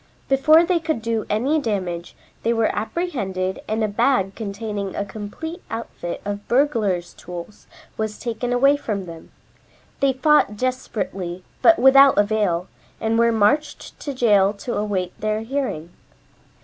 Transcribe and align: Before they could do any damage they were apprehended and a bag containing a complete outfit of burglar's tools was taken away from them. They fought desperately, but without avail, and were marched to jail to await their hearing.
Before 0.29 0.65
they 0.65 0.79
could 0.79 0.99
do 1.03 1.27
any 1.29 1.59
damage 1.59 2.15
they 2.41 2.53
were 2.53 2.75
apprehended 2.75 3.59
and 3.67 3.83
a 3.83 3.87
bag 3.87 4.33
containing 4.33 4.95
a 4.95 5.05
complete 5.05 5.61
outfit 5.69 6.21
of 6.25 6.47
burglar's 6.47 7.13
tools 7.13 7.67
was 7.97 8.17
taken 8.17 8.51
away 8.51 8.77
from 8.77 9.05
them. 9.05 9.29
They 9.99 10.13
fought 10.13 10.57
desperately, 10.57 11.43
but 11.61 11.77
without 11.77 12.17
avail, 12.17 12.67
and 12.99 13.19
were 13.19 13.31
marched 13.31 13.99
to 13.99 14.11
jail 14.15 14.53
to 14.53 14.73
await 14.75 15.13
their 15.21 15.41
hearing. 15.41 15.91